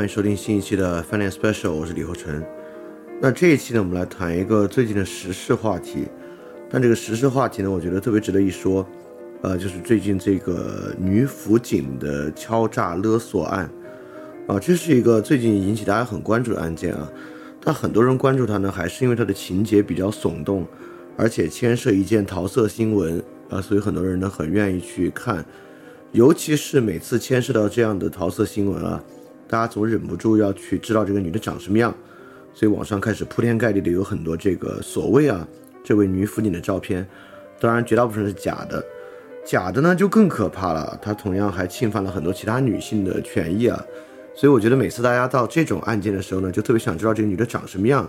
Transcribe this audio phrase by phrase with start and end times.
[0.00, 2.42] 欢迎收听新一期的 Finance Special，我是李厚成。
[3.20, 6.06] 那这一期呢，我们来谈一个最近的时事话题。
[6.70, 8.88] 但这个时事话题呢，我觉得特别值得一说，
[9.42, 13.70] 呃，就是最近这个女辅警的敲诈勒索案
[14.48, 17.06] 啊，这是一个最近引起大家很关注的案件啊。
[17.62, 20.66] 但很多人关注它呢，还是因为它的情节比较耸动，
[21.14, 25.44] 而且牵涉一件桃色新闻啊，所以很多人呢很愿意去看。
[26.12, 29.04] 尤其是每次牵涉到这样的桃色新闻啊。
[29.50, 31.92] 大家总忍不住要去知道这个女的长什么样，
[32.54, 35.46] 所以网上开始铺天盖地的有很多这个所谓啊
[35.82, 37.04] 这位女辅警的照片，
[37.58, 38.80] 当然绝大部分是假的，
[39.44, 43.84] 假的呢就更可怕了，她同样还侵犯了很多其他女性的权益啊，
[44.36, 48.08] 所以我觉得每次大家到这种案件的时候呢，就特别想知道这个女的长什么样，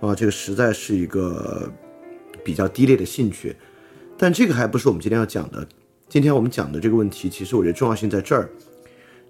[0.00, 1.70] 啊，这个实在是一个
[2.42, 3.54] 比较低劣的兴趣，
[4.16, 5.66] 但这个还不是我们今天要讲的，
[6.08, 8.48] 今天我们讲的这个问题，其实我觉得重要性在这儿。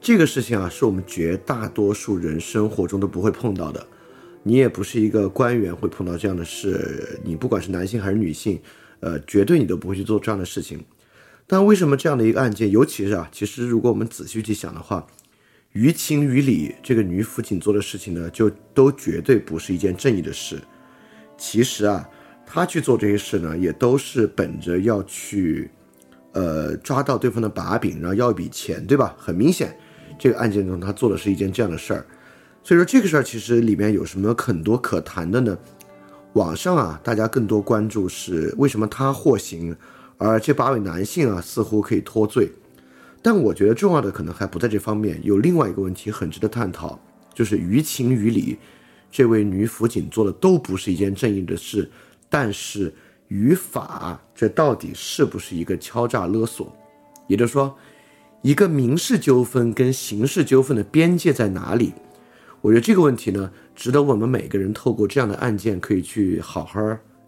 [0.03, 3.87] 这个事情啊，是我们绝大多数人生活中都不会碰到的。
[4.43, 8.61] 你也不是一个官员会碰到这样的事，你不管是男性还是女性，
[8.99, 10.85] 呃，绝对你都不会去做这样的事情。
[11.47, 15.07] 但为什么这样的一个案件，尤其是啊，其实如果我们仔细去想的话，
[15.71, 20.61] 于情于理，这个女辅警做的事情呢，就都绝对不是一件正义的事。
[21.39, 22.09] 其实啊，
[22.45, 25.71] 她去做这些事呢，也都是本着要去，
[26.33, 29.15] 呃，抓到对方的把柄，然后要一笔钱，对吧？
[29.17, 29.79] 很明显。
[30.23, 32.07] 这个案件中，他做的是一件这样的事儿，
[32.63, 35.59] 所以说这个事儿其实里面有什么很多可谈的呢？
[36.35, 39.77] 网上啊，大家更多关注是为什么他获刑，
[40.19, 42.53] 而这八位男性啊似乎可以脱罪。
[43.21, 46.97] 但我觉得重要的可能还不在这方面，有另外一个问题很值得探讨，
[47.35, 48.57] 就是于情于理，
[49.11, 51.91] 这位女辅警做的都不是一件正义的事，
[52.31, 52.95] 但是
[53.27, 56.73] 于法，这到底是不是一个敲诈勒索？
[57.27, 57.77] 也就是说。
[58.43, 61.93] 一个民事纠纷跟刑事纠纷的边界在哪里？
[62.61, 66.81] 我觉得这个问题呢，值得我们每个人透过这样的案件可以去好好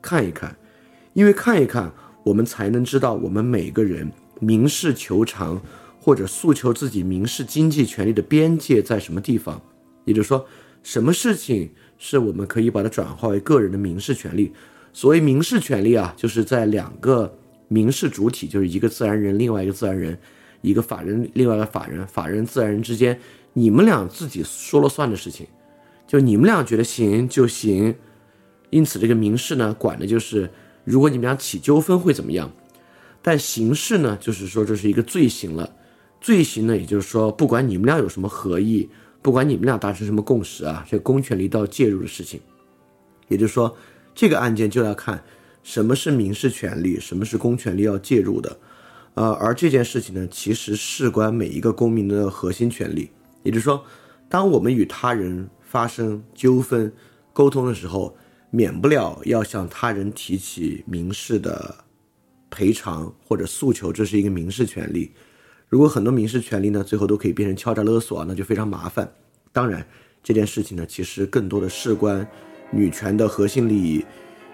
[0.03, 0.57] 看一看，
[1.13, 1.93] 因为看一看，
[2.25, 4.11] 我们才能知道我们每个人
[4.41, 5.63] 民事求偿
[6.01, 9.63] 或者诉求自己民事经济权利的边界在什么地方。
[10.05, 10.45] 也就是说，
[10.83, 14.53] 什么事情是我们可以把它转化为个人的民事权利？
[14.93, 17.33] 所谓民事权利啊，就是在两个
[17.69, 20.19] 民事主体，就是一个自然人，另外一个自然人。
[20.65, 23.21] 一个法人，另外一个法人，法人自然人之间，
[23.53, 25.47] 你们俩自己说了算的事情，
[26.07, 27.95] 就你们俩觉得行就行。
[28.71, 30.51] 因此，这个民事呢，管的就是
[30.83, 32.49] 如果你们俩起纠纷会怎么样；
[33.23, 35.71] 但刑事呢，就是说这是一个罪行了。
[36.21, 38.89] 罪行呢，也就是说，不管你们俩有什么合意，
[39.23, 42.41] 不管你们俩达成什么共识啊，这公权力都要介入的事情。
[43.29, 43.77] 也就是说，
[44.15, 45.23] 这个案件就要看
[45.63, 48.57] 什么是民事权利，什么是公权力要介入的。
[49.15, 53.11] 呃，而这件事情呢，其实事关每一个公民的核心权利。
[53.45, 53.85] 也就是说，
[54.29, 56.93] 当我们与他人发生纠纷、
[57.33, 58.17] 沟通的时候，
[58.51, 61.77] 免不了要向他人提起民事的
[62.51, 65.13] 赔偿或者诉求，这是一个民事权利。
[65.69, 69.09] 如果很多民事权利呢，最后都可以变成敲诈勒索，那就非常麻烦。
[69.53, 69.87] 当然，
[70.25, 72.27] 这件事情呢，其实更多的事关
[72.73, 74.05] 女权的核心利益，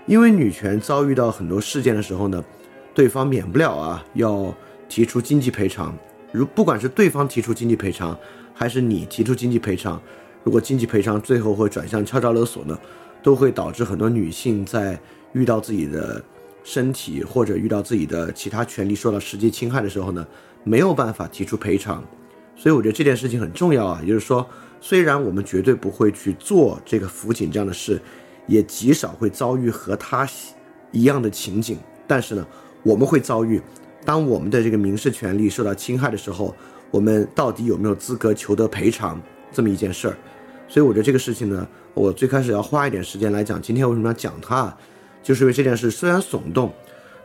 [0.06, 2.44] 因为女权遭遇到很多事件的时候呢。
[2.94, 4.54] 对方免不了啊，要
[4.88, 5.96] 提出经济赔偿。
[6.32, 8.16] 如不管是对方提出经济赔偿，
[8.54, 10.00] 还是你提出经济赔偿，
[10.44, 12.78] 如果经济赔偿最后会转向敲诈勒索呢，
[13.22, 15.00] 都会导致很多女性在
[15.32, 16.22] 遇到自己的
[16.62, 20.24] 身体或者遇到自己的其他权利受到实际侵害的时候呢，
[20.62, 22.04] 没有办法提出赔偿。
[22.54, 24.46] 所以我觉得这件事情很重要啊，也就是说，
[24.80, 28.00] 虽然我们绝对不会去做这个辅警这样的事，
[28.46, 30.28] 也极少会遭遇和他
[30.92, 32.46] 一样的情景，但是呢。
[32.82, 33.60] 我们会遭遇，
[34.04, 36.54] 当我们的这个民事权利受到侵害的时候，
[36.90, 39.20] 我们到底有没有资格求得赔偿
[39.52, 40.16] 这么一件事儿？
[40.66, 43.60] 所以我觉得这个事情呢，我最开始要花一点时间来讲。
[43.60, 44.74] 今天为什么要讲它？
[45.22, 46.72] 就是因为这件事虽然耸动，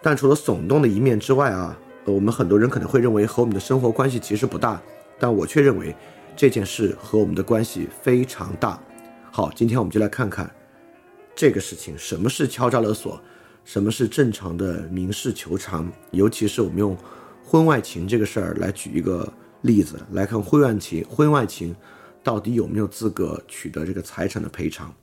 [0.01, 4.81] 但除了耸动的一面之外啊，我们很多人可能会认为和我们的生活关系其实不大，
[5.17, 5.95] 但我却认为
[6.35, 8.77] 这件事和我们的关系非常大。
[9.31, 10.49] 好，今天我们就来看看
[11.33, 13.21] 这个事情，什么是敲诈勒索？
[13.65, 15.91] 什么是正常的民事求偿？
[16.11, 16.95] 尤其是我们用
[17.43, 19.27] 婚外情这个事儿来举一个
[19.61, 21.75] 例子来看，婚外情，婚外情
[22.23, 24.93] 到底有没有资格取得这个财产的赔偿？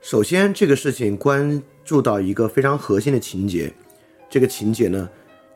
[0.00, 3.72] 首先，这个事情关注到一个非常核心的情节，
[4.30, 5.08] 这个情节呢，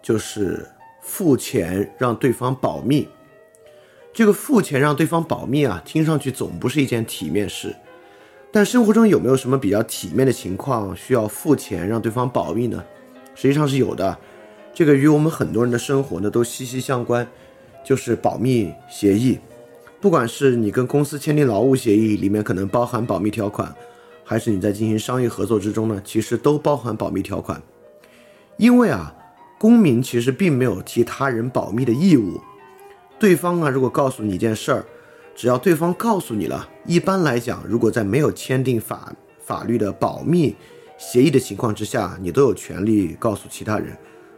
[0.02, 0.68] 就是
[1.00, 3.08] 付钱让对方保密。
[4.12, 7.74] 这个付钱让对方保密啊，听上去总不是一件体面事。
[8.52, 12.82] 但生活中有没有什么比较体面的情况需要付钱让对方保密呢？
[13.34, 14.16] 实际上是有的。
[14.72, 17.26] 这个与我们很多人的生活呢都息息相关，
[17.84, 19.38] 就是保密协议。
[20.00, 23.74] 不管是你跟公司签订劳务协议，里面可能包含保密条款，
[24.24, 27.60] 还是你在进行商业合作之中呢，其实都包含保密条款。
[28.56, 29.14] 因为啊，
[29.58, 32.40] 公民其实并没有替他人保密的义务。
[33.18, 34.84] 对方啊，如果告诉你一件事儿，
[35.36, 40.56] 只要对方告诉你了，一般来讲，如果在没有签订法法律的保密
[40.96, 43.94] 协议的情况之下，你都有权利告诉其他人，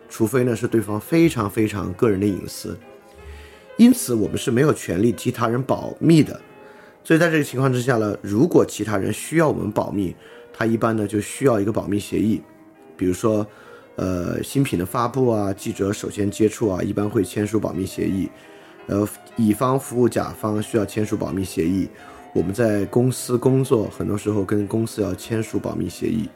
[0.09, 2.77] 除非呢是对方非常非常个人的隐私。
[3.77, 6.39] 因此，我们是没有权利替他人保密的。
[7.05, 10.17] 所以，在这个情况之下呢，如果其他人需要我们保密，
[10.53, 12.43] 他一般呢就需要一个保密协议。
[12.97, 13.47] 比如说，
[13.95, 18.29] 呃，新品的发布啊，记者首先接触啊，一般会签署保密协议。
[18.89, 21.89] 呃，乙方服务甲方需要签署保密协议。
[22.35, 26.29] 我们在公司工作，很多时候跟公司要签署保密协议。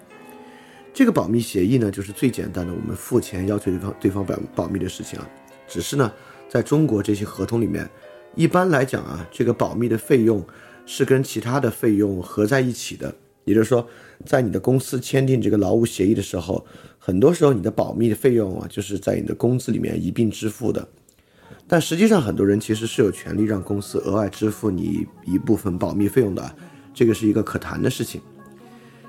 [0.95, 5.29] 这个保密协议呢，就是最简单的，我们付钱要求对方对方保保密的事情啊。
[5.67, 6.13] 只是呢。
[6.49, 7.89] 在中国这些合同里面，
[8.35, 10.47] 一般来讲啊，这个保密的费用
[10.85, 13.15] 是跟其他的费用合在一起的。
[13.47, 13.89] 也就是说，
[14.27, 16.63] 在你的公司签订这个劳务协议的时候，
[16.99, 20.87] 很多时候你的保密的费用啊，就是在你的工资里面一并支付的。
[21.73, 26.55] 但实际上，很多人其实是有权利让公司额外支付你一部分保密费用的，
[26.93, 28.21] 这个是一个可谈的事情。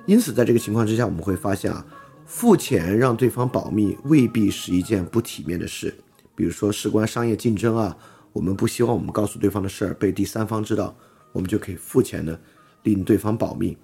[0.05, 1.85] 因此，在这个情况之下，我们会发现啊，
[2.25, 5.93] 付钱让对方保密未必是一件不体面的事。
[6.35, 7.97] 比如说，事关商业竞争啊，
[8.31, 10.95] 我们不希望我们告诉对方的事儿被第三方知道，
[11.33, 12.39] 我们就可以付钱呢，
[12.83, 13.77] 令对方保密。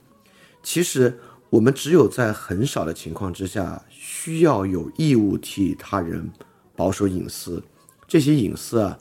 [0.64, 6.31] 其实，我们只有在很少的情况之下，需要有义务替他人
[6.78, 7.62] 保守隐私。
[8.09, 8.97] 这些隐私啊，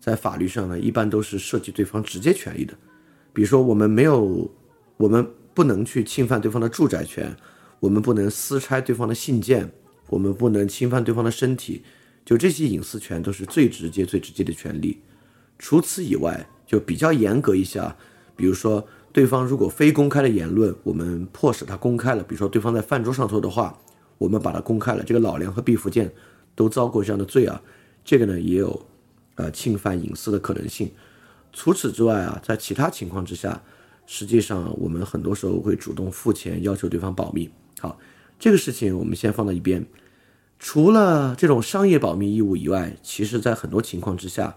[0.00, 2.72] 在法律上呢，一般都是涉及对方直接权利的。
[3.32, 4.48] 比如说，我们没有，
[4.96, 7.36] 我们不能去侵犯对方的住宅权，
[7.80, 9.68] 我们不能私拆对方的信件，
[10.08, 11.82] 我们不能侵犯对方的身体。
[12.24, 15.00] 就这些隐私权都是最直接、最直接的权利。
[15.58, 17.96] 除此以外，就比较严格一下。
[18.36, 22.22] 比如说，对方如果非公开的言论，我们迫使他公开了。
[22.22, 23.76] 比如说，对方在饭桌上说的话，
[24.18, 25.02] 我们把它公开了。
[25.02, 26.12] 这个老梁和毕福剑
[26.54, 27.60] 都遭过这样的罪啊。
[28.04, 28.86] 这个呢，也有
[29.36, 30.90] 呃侵犯隐私的可能性。
[31.52, 33.62] 除此之外啊，在其他情况之下，
[34.06, 37.50] 实际上我们很多时候会主动付钱要求对方保密。
[37.78, 37.98] 好，
[38.38, 39.86] 这个事情我们先放到一边。
[40.58, 44.56] 除了这种商业保密义务以外，其实，在很多情况之下，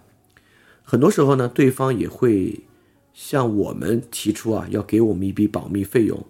[0.84, 2.62] 很多时候呢，对方也会
[3.12, 6.24] 向我们提出啊，要给我们一笔保密费用。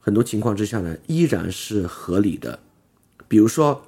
[0.00, 2.58] 很多情况之下呢，依然是合理的。
[3.28, 3.86] 比如说，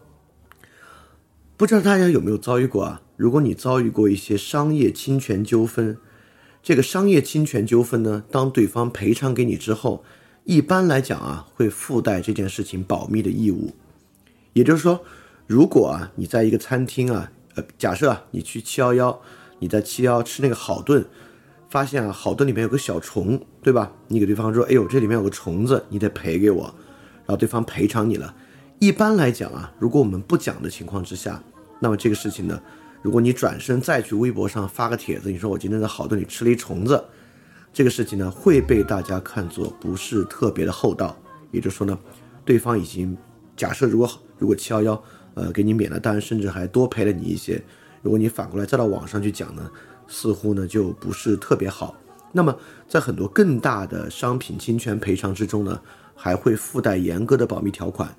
[1.57, 3.03] 不知道大家有没有遭遇过啊？
[3.17, 5.97] 如果你遭遇过一些商业侵权纠纷，
[6.63, 10.05] 这个商业侵权纠纷呢，当对方赔偿给你之后，
[10.45, 13.73] 一般来讲啊，会附带这件事情保密的义务，
[14.53, 15.05] 也就是说。
[15.47, 19.21] 如果啊，你在一个餐厅啊，呃，假设啊，你去七幺幺，
[19.59, 21.05] 你在七幺吃那个好炖，
[21.69, 23.93] 发现啊，好炖里面有个小虫，对吧？
[24.09, 28.35] 你给对方说，哎呦，这里面有个虫子，你得赔给我，然后对方赔偿你了。
[28.79, 31.43] 一般来讲啊，如果我们不讲的情况之下，
[31.81, 32.61] 那么这个事情呢，
[33.03, 37.03] 如果你转身再去微博上发个帖子，你说我今天在好顿里吃了一虫子，
[37.73, 41.17] 这个事情呢，会被大家看作不是特别的厚道。
[41.51, 41.99] 也就是说呢，
[42.45, 43.17] 对方已经
[43.57, 45.03] 假设，如果如果七幺幺。
[45.37, 47.61] 呃，给你免了单，甚至还多赔了你一些。
[48.03, 49.69] 如果你反过来再到网上去讲呢，
[50.07, 51.97] 似乎呢就不是特别好。
[52.31, 55.83] 那么，在很多更大的商品侵权赔偿之中呢，
[56.15, 58.15] 还会附带严格的保密条款。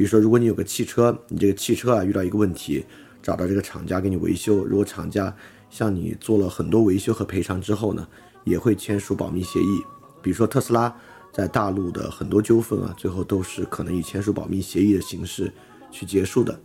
[0.00, 2.82] 比如说，如果你有个汽车，你这个汽车啊遇到一个问题，
[3.22, 5.30] 找到这个厂家给你维修，如果厂家
[5.68, 8.08] 向你做了很多维修和赔偿之后呢，
[8.44, 9.82] 也会签署保密协议。
[10.22, 10.90] 比如说特斯拉
[11.30, 15.52] 在大陆的很多纠纷啊，最后都是可能以签署保密协议的形式。
[15.90, 16.58] 去结束的，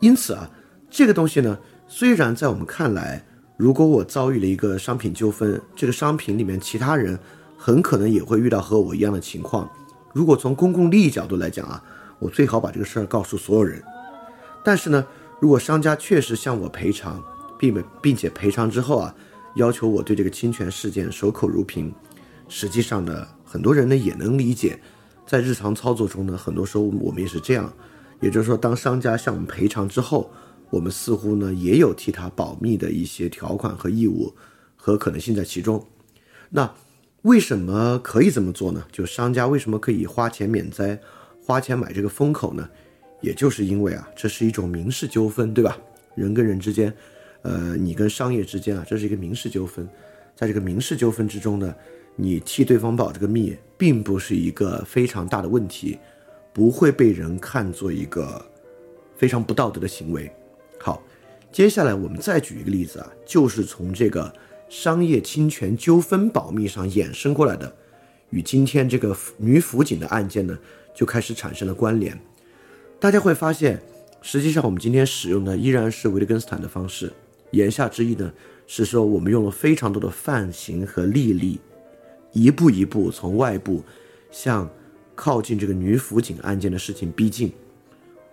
[0.00, 0.50] 因此啊，
[0.90, 3.24] 这个东西呢，虽然在我们看来，
[3.56, 7.18] 如果我遭遇了一个商品纠纷，这个商品里面其他人
[7.56, 9.70] 很可能也会遇到和我一样的情况。
[10.12, 11.82] 如果从公共利益角度来讲啊，
[12.22, 13.82] 我最好把这个事儿告诉所有人。
[14.64, 15.04] 但是呢，
[15.40, 17.20] 如果商家确实向我赔偿，
[17.58, 19.14] 并并且赔偿之后啊，
[19.56, 21.92] 要求我对这个侵权事件守口如瓶，
[22.48, 24.80] 实际上呢，很多人呢也能理解，
[25.26, 27.72] 在日常操作中呢，很多时候我们也是这样。
[28.20, 30.30] 也就是说，当商家向我们赔偿之后，
[30.70, 34.32] 我们似乎呢也有替他保密的一些条款和义务
[34.76, 35.84] 和可能性在其中。
[36.50, 36.72] 那
[37.22, 38.84] 为什么可以这么做呢？
[38.92, 41.00] 就商家为什么可以花钱免灾、
[41.44, 42.68] 花钱买这个风口呢？
[43.20, 45.78] 也就是因为啊，这是一种民事纠纷，对吧？
[46.14, 46.92] 人跟人之间，
[47.42, 49.88] 呃，你跟商业之间啊，这是一个民事纠纷。
[50.34, 51.74] 在这个民事纠纷之中呢，
[52.16, 55.98] 你替对方保这个密，并不是一个非常大的问题。
[56.54, 58.44] 不会被人看作一个
[59.16, 60.30] 非常不道德的行为。
[60.78, 61.02] 好，
[61.50, 64.30] 接下来我们再举一个例子啊，就是从这个
[64.68, 67.74] 商业侵权纠纷保密上衍生过来的，
[68.28, 70.58] 与今天这个女辅警的案件呢，
[70.94, 72.18] 就开始产生了关联。
[72.98, 73.82] 大家会发现，
[74.20, 77.12] 实际上我们今天使用的依然是维特根斯坦的方式，
[77.50, 78.32] 言下之意呢，
[78.66, 81.60] 是说我们用了非常多的范型和例例，
[82.32, 83.82] 一步一步从外部
[84.30, 84.70] 向
[85.14, 87.52] 靠近这个女辅警案件的事情逼近。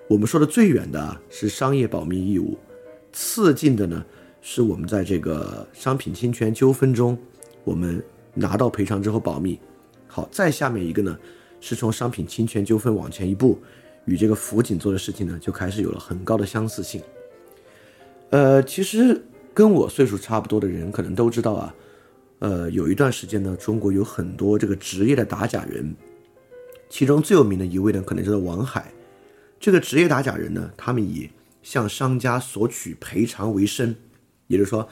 [0.08, 2.58] 我们说的最远的是商业保密义务，
[3.12, 4.06] 次近的呢
[4.42, 7.18] 是我们在这个商品侵权纠纷中，
[7.64, 9.60] 我们拿到赔偿之后保密。
[10.08, 11.18] 好，再下面一个呢
[11.60, 13.60] 是从商品侵权纠纷往前一步。
[14.06, 17.00] 与这个辅警做的事情呢，就开始有了很高的相似性。
[18.32, 19.24] 呃，其实
[19.54, 21.76] 跟我岁数差不多的人可能都知道啊，
[22.40, 25.96] 呃，有一段时间呢，中国有很多这个职业的打假人，
[26.90, 28.92] 其中最有名的一位呢，可能就是王海。
[29.60, 31.30] 这个职业打假人呢，他们以
[31.62, 33.96] 向商家索取赔偿为生，
[34.48, 34.88] 也就是说，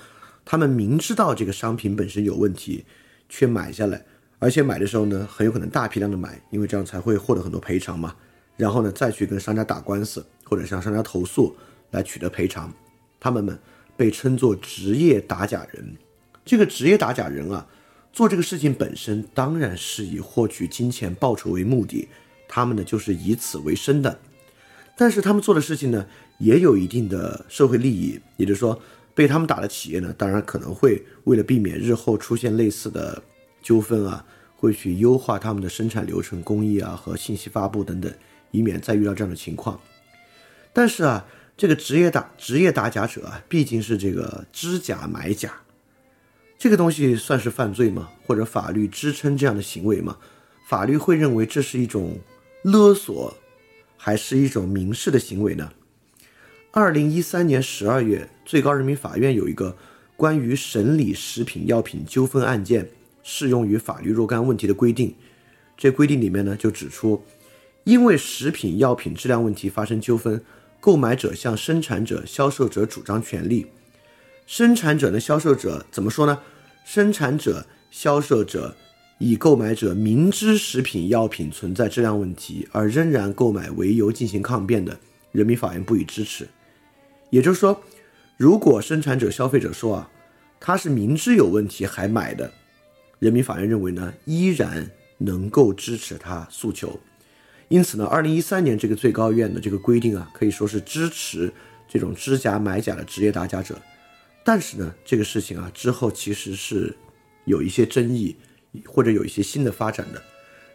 [0.45, 2.85] 他们明知道这个商品本身有问题，
[3.29, 4.05] 却买下来，
[4.39, 8.15] 而且买的时候呢，很有可能大批量的买，因为这样才会获得很多赔偿嘛。
[8.55, 11.55] 然后呢，再去跟商家打官司，或者向商家投诉
[11.91, 12.73] 来取得赔偿，
[13.19, 13.57] 他们们
[13.95, 15.95] 被称作职业打假人。
[16.45, 17.67] 这个职业打假人啊，
[18.13, 22.07] 做这个事情本身当然是以获取金钱报酬为目的，
[22.47, 24.19] 他们呢就是以此为生的。
[24.95, 26.05] 但是他们做的事情呢，
[26.39, 28.79] 也有一定的社会利益，也就是说，
[29.13, 33.21] 被他们打的企业呢，当然可能会为了避免日后出现类似的
[33.67, 38.09] 纠纷啊，会去优化他们的生产流程、工艺啊和信息发布等等。
[38.51, 39.77] 以免再遇到这样的情况，
[40.71, 41.25] 但是啊，
[41.57, 45.51] 这个职业打职业打假者啊，毕竟是这个知假买假，
[46.57, 48.07] 这个东西算是犯罪吗？
[48.25, 50.17] 或者法律支撑这样的行为吗？
[50.65, 52.19] 法律会认为这是一种
[52.61, 53.35] 勒索，
[53.97, 55.73] 还是一种民事的行为呢？
[56.71, 59.75] 二零一三年十二月，最高人民法院有一个
[60.15, 62.89] 关于审理食品药品纠纷案件
[63.29, 65.13] 适用于法律若干问题的规定，
[65.75, 67.21] 这规定里面呢就指出。
[67.83, 70.41] 因为食品药品质量问题发生纠纷，
[70.79, 73.67] 购买者向生产者、销售者主张权利。
[74.45, 76.39] 生产者的销售者怎么说呢？
[76.85, 78.73] 生产者、销售者
[79.17, 84.97] 以购买者明知食品药品存在质量问题而仍然购买为由进行抗辩的，
[85.33, 86.47] 人民法院不予支持。
[87.29, 87.81] 也就是说，
[88.37, 90.09] 如果生产者、消费者说啊，
[90.61, 92.51] 他是明知有问题还买的，
[93.19, 96.99] 人民法院认为呢，依然能够支持他诉求。
[97.69, 101.51] 因此呢，二零一三年这个最高院的这个规定啊，可以说是支持
[101.87, 103.77] 这种知假买假的职业打假者。
[104.43, 106.95] 但是呢，这个事情啊之后其实是
[107.43, 108.35] 有一些争议，
[108.85, 110.23] 或者有一些新的发展的。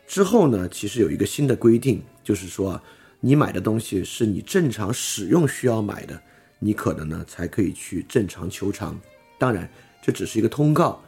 [0.07, 2.83] 之后呢，其实有一个新的规定，就是说啊，
[3.21, 6.21] 你买的东西是你正常使用需要买的，
[6.59, 9.01] 你可能呢才可以去正常求偿。
[9.39, 9.67] 当然，
[10.03, 11.03] 这只是一个通告，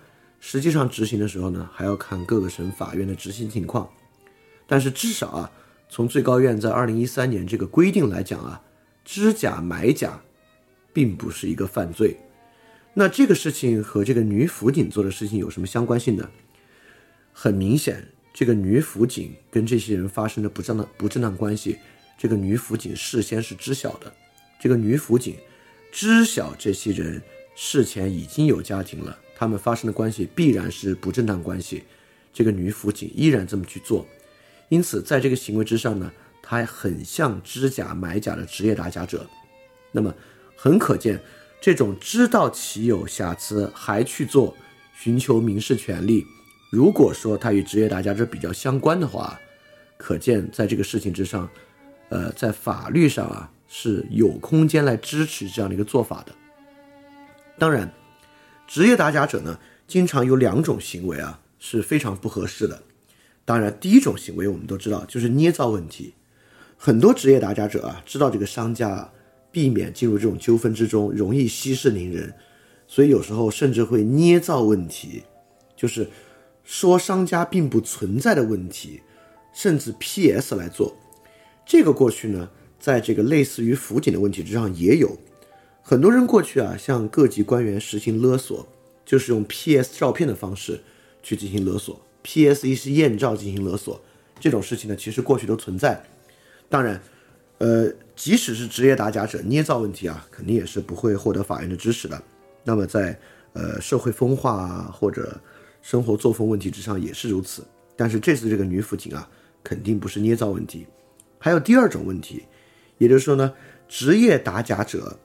[0.47, 3.89] 实际上执行的时候呢，还要看各个省法院的执行情况。
[4.67, 5.51] 但是至少啊。
[5.89, 8.61] 从最高院在二零一三年这个规定来讲啊，
[9.05, 10.21] 知假买假，
[10.93, 12.17] 并不是一个犯罪。
[12.95, 16.29] 那这个事情和这个女辅警做的事情有什么相关性呢？
[17.33, 21.79] 很明显，这个女辅警跟这些人发生的不正当不正当关系，
[22.19, 24.13] 这个女辅警事先是知晓的。
[24.59, 25.37] 这个女辅警
[25.93, 27.23] 知晓这些人
[27.55, 31.85] 事前已经有家庭了，他们发生的关系必然是不正当关系。
[32.33, 34.07] 这个女辅警依然这么去做。
[34.69, 36.11] 因此，在这个行为之上呢，
[36.43, 39.27] 他很像知假买假的职业打假者。
[39.93, 40.13] 那么，
[40.57, 41.21] 很可见，
[41.61, 44.57] 这种知道其有瑕疵还去做，
[44.97, 46.25] 寻求民事权利，
[46.71, 49.39] 如果说他与职业打假者比较相关的话，
[49.97, 51.49] 可见在这个事情之上，
[52.09, 56.33] 呃，在法律上啊是有空间来支持这样的一个做法的。
[57.59, 57.89] 当然，
[58.67, 62.83] 职业打假者呢，经常有两种行为啊是非常不合适的。
[63.45, 66.15] 当然，第一种行为我们都知道，就是捏造问题。
[66.77, 69.13] 很多职业打假者啊，知道这个商家啊
[69.53, 72.35] 避免进入这种纠纷之中，容易息事宁人，
[72.89, 75.23] 所以有时候甚至会捏造问题，
[75.77, 76.09] 就是
[76.65, 79.01] 说商家并不存在的问题，
[79.55, 80.97] 甚至 PS 来做。
[81.67, 82.49] 这个过去呢，
[82.81, 85.17] 在这个类似于辅警的问题之上也有
[85.87, 88.67] 很多人过去啊，向各级官员实行勒索，
[89.05, 90.81] 就是用 PS 照片的方式
[91.23, 92.01] 去进行勒索。
[92.23, 92.67] P.S.
[92.67, 94.01] 一是艳照进行勒索，
[94.41, 96.03] 这种事情呢，其实过去都存在。
[96.71, 96.99] 当然，
[97.59, 97.87] 呃，
[98.17, 102.23] 即使是职业打假者捏造问题啊，肯定也是不会获得法院的支持的。
[102.65, 103.15] 那么在
[103.53, 105.39] 呃社会风化啊或者
[105.83, 107.63] 生活作风问题之上也是如此。
[107.95, 109.29] 但是这次这个女辅警啊，
[109.63, 110.87] 肯定不是捏造问题。
[111.39, 112.43] 还有第二种问题，
[112.97, 113.53] 也就是说呢，
[113.87, 115.19] 职业打假者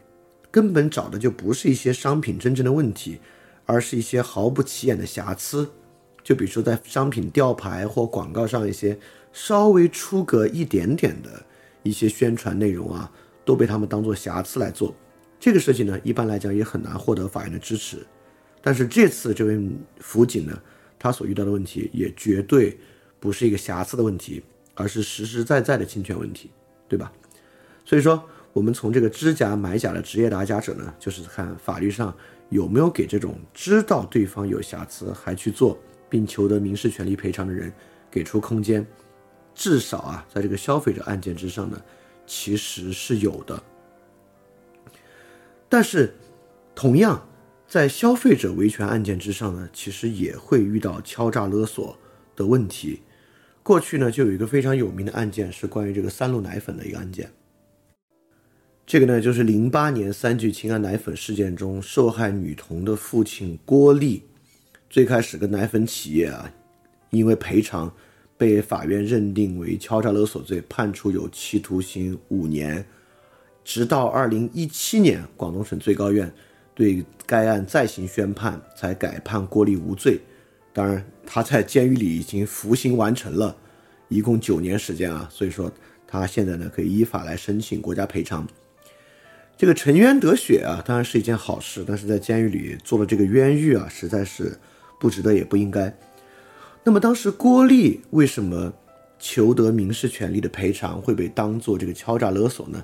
[0.51, 3.19] 根本找的就不是一些商品真正的问题，
[3.65, 5.69] 而是一些毫不起眼的瑕疵。
[6.23, 8.97] 就比如说在商品吊牌或广告上一些
[9.31, 11.43] 稍微出格一点点的
[11.83, 13.11] 一些宣传内容啊，
[13.45, 14.93] 都被他们当做瑕疵来做。
[15.39, 18.05] 这个事情呢，一般来讲也很难获得法院的支持。
[18.61, 19.57] 但是这次这位
[19.99, 20.61] 辅警呢，
[20.99, 22.77] 他所遇到的问题也绝对
[23.19, 24.43] 不是一个瑕疵的问题，
[24.75, 26.49] 而是实实在在的侵权问题，
[26.89, 27.11] 对吧？
[27.85, 28.21] 所以说，
[28.59, 32.13] 我们从这个知假买假的职业打假者呢，就是看法律上
[32.49, 37.71] 有没有给这种知道对方有瑕疵还去做并求得民事权利赔偿的人
[38.11, 38.85] 给出空间。
[39.55, 41.81] 至少啊，在这个消费者案件之上呢，
[42.27, 43.63] 其实是有的。
[45.69, 46.13] 但是，
[46.75, 47.25] 同样，
[47.65, 51.97] 在消费者维权案件之上呢，其实也会遇到敲诈勒索
[52.35, 53.03] 的问题。
[53.63, 57.31] 过去呢，就有一个非常有名的案件，是关于这个三鹿奶粉的一个案件。
[58.89, 64.23] 这个呢，就是零八年三聚氰胺奶粉事件中，受害女童的父亲郭丽，
[64.89, 66.51] 最开始跟奶粉企业啊，
[67.11, 67.93] 因为赔偿，
[68.35, 72.83] 被法院认定为敲诈勒索罪，判处有期徒刑五年。
[73.63, 76.33] 直到二零一七年，广东省最高院
[76.73, 80.19] 对该案再行宣判，才改判郭丽无罪。
[80.73, 83.55] 当然，他在监狱里已经服刑完成了，
[84.07, 85.71] 一共九年时间啊，所以说
[86.07, 88.47] 他现在呢可以依法来申请国家赔偿。
[89.59, 94.57] 这个沉冤得雪啊，当然是一件好事，但是在监狱里做了这个冤狱啊，实在是
[94.97, 95.93] 不值得也不应该。
[96.81, 98.71] 那么当时郭丽为什么
[99.19, 102.81] 求得民事权利的赔偿会被当做这个敲诈勒索呢？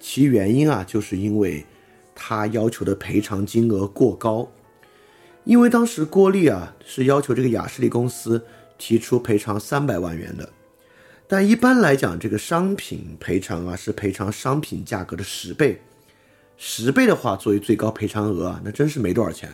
[0.00, 1.64] 其原因啊，就是因为
[2.16, 4.50] 他要求的赔偿金额过高。
[5.44, 8.44] 因为当时郭丽啊是要求这个雅士利公司
[8.76, 10.50] 提出赔偿三百万元的，
[11.28, 15.80] 但一般来讲，这个商品赔偿啊是赔偿商品价格的十倍，
[16.58, 19.48] 十倍的话作为最高赔偿额啊，那真是没多少钱。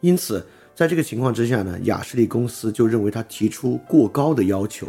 [0.00, 4.86] 因此，在这个情况之下呢，雅士利公司就认为他提出过高的要求，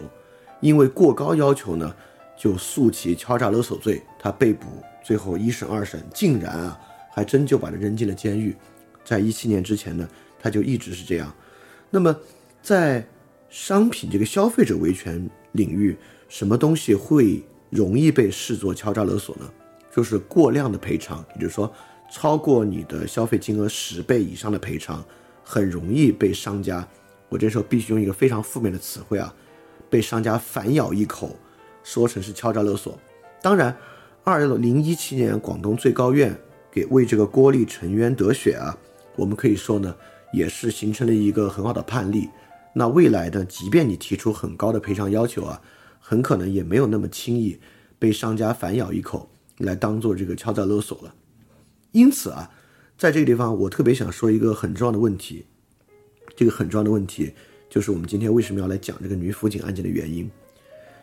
[0.61, 1.93] 因为过高要求呢。
[2.37, 4.67] 就诉其敲诈勒索罪，他被捕，
[5.01, 6.77] 最后一审、二审竟然啊，
[7.09, 8.53] 还真就把他扔进了监狱。
[9.05, 10.05] 在一七年之前呢，
[10.37, 11.33] 他就一直是这样。
[11.89, 12.13] 那么，
[12.61, 13.07] 在
[13.49, 15.95] 商品这个消费者维权领域，
[16.27, 19.49] 什么东西会容易被视作敲诈勒索呢？
[19.95, 21.71] 就是过量的赔偿，也就是说，
[22.11, 25.01] 超过你的消费金额十倍以上的赔偿，
[25.41, 26.85] 很容易被商家，
[27.29, 29.33] 我这时候必须用一个非常负面的词汇啊，
[29.89, 31.33] 被商家反咬一口。
[31.81, 32.99] 说成是敲诈勒索，
[33.43, 33.77] 当然，
[34.23, 36.35] 二零一七年广东最高院
[36.71, 38.75] 给为这个郭丽沉冤得雪啊，
[39.15, 39.95] 我们可以说呢，
[40.33, 42.27] 也是形成了一个很好的判例。
[42.73, 45.61] 那未来呢，即便你提出很高的赔偿要求啊，
[45.99, 47.57] 很可能也没有那么轻易
[47.99, 51.13] 被商家反咬一口来当做这个敲诈勒索了。
[51.91, 52.51] 因此啊，
[52.97, 55.45] 在这个地方，我特别想说一个很重要的问题，
[56.35, 57.33] 这个很重要的问题
[57.69, 60.29] 就是我们今天为什么要来讲这个女辅警案件的原因。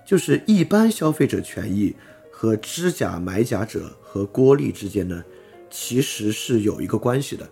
[0.04, 1.94] 就是一般消费者权益
[2.30, 5.24] 和知假买假者和郭丽之间呢，
[5.70, 7.48] 其实是有一个关系的。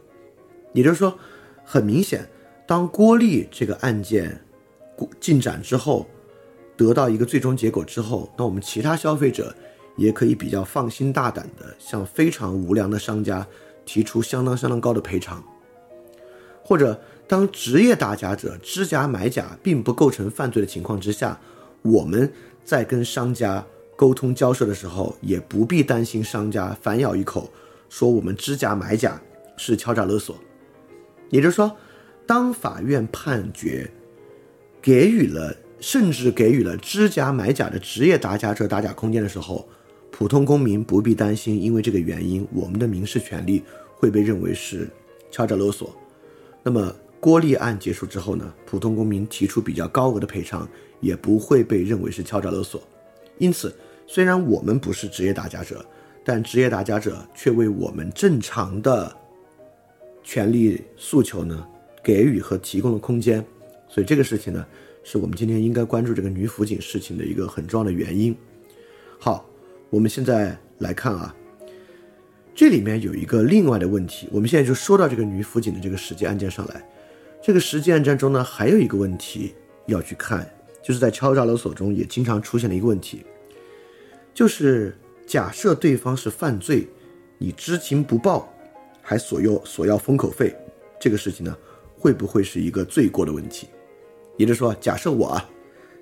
[0.72, 1.16] 也就是说，
[1.64, 2.28] 很明显，
[2.66, 4.44] 当郭丽这个案件
[5.20, 6.08] 进展之后，
[6.76, 9.54] 得到一个最终结果之后，那我们其他消费者
[9.96, 13.46] 也可以比较放心大胆的向非常无良的商家
[13.84, 15.42] 提出相当相当高的赔偿。
[16.62, 21.38] 或者，当职业打假者知假买假并不构成犯罪的情况之下。
[21.82, 22.30] 我们
[22.62, 23.64] 在跟商家
[23.96, 27.50] 沟通交涉的时候，也不必担心商家反咬一口，
[27.88, 29.18] 说我们知假买假
[29.56, 30.36] 是敲诈勒索。
[31.30, 31.74] 也就是说，
[32.26, 33.90] 当法院判决
[34.82, 39.66] 给予了，甚至给予了知假买假的职业打假者打假空间的时候，
[40.10, 43.62] 普通公民不必担心，因为这个原因，我们的民事权利
[43.94, 44.88] 会被认为是
[45.30, 45.94] 敲诈勒索。
[46.62, 50.68] 那么郭立案结束之后呢，普通公民提出比较高额的赔偿。
[51.00, 52.82] 也不会被认为是敲诈勒索，
[53.38, 53.74] 因此，
[54.06, 55.82] 虽然我们不是职业打假者，
[56.22, 59.10] 但职业打假者却为我们正常的
[60.22, 61.66] 权利诉求呢
[62.04, 63.42] 给予和提供了空间，
[63.88, 64.66] 所以这个事情呢，
[65.02, 68.36] 是我们今天应该关注这个女辅警事情的一个很重要的原因。
[69.18, 69.48] 好，
[69.90, 71.34] 我们现在来看啊，
[72.54, 76.88] 这里面有一个另外的问题，我们现在就说到这个女辅警的这个实际案件上来，
[77.42, 79.54] 这个实际案件中呢，还有一个问题
[79.86, 80.48] 要去看。
[80.82, 83.22] 就是在敲诈勒索中也经常出现的一个问题，
[84.32, 86.88] 就是假设对方是犯罪，
[87.36, 88.50] 你知情不报，
[89.02, 90.56] 还索要索要封口费，
[90.98, 91.54] 这个事情呢，
[91.98, 93.68] 会不会是一个罪过的问题？
[94.38, 95.50] 也就是说，假设我啊，